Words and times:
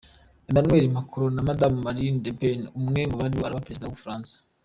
Emmanuel 0.49 0.85
Macron 0.95 1.31
na 1.35 1.43
Madamu 1.49 1.77
Marine 1.85 2.19
Le 2.23 2.31
Pen, 2.39 2.59
umwe 2.79 3.01
muribo 3.13 3.43
araba 3.43 3.65
Perezida 3.65 3.85
w’ 3.85 3.89
u 3.91 3.95
Bufaransa. 3.95 4.33